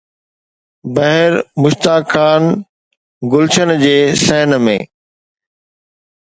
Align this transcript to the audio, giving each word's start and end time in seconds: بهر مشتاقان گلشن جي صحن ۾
بهر 0.95 1.31
مشتاقان 1.61 2.43
گلشن 3.31 3.69
جي 3.83 3.95
صحن 4.23 4.51
۾ 4.65 4.77